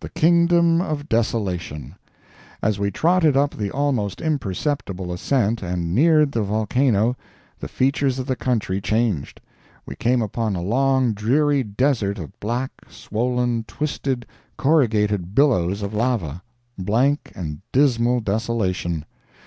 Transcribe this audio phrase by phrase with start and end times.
[0.00, 1.94] THE KINGDOM OF DESOLATION
[2.60, 7.16] As we trotted up the almost imperceptible ascent and neared the volcano,
[7.58, 9.40] the features of the country changed.
[9.86, 14.26] We came upon a long dreary desert of black, swollen, twisted,
[14.58, 19.06] corrugated billows of lava—blank and dismal desolation!